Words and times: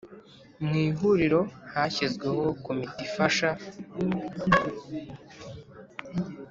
Mu 0.65 0.73
Ihuriro 0.85 1.41
hashyizweho 1.73 2.43
Komite 2.65 2.97
ifasha 3.07 3.49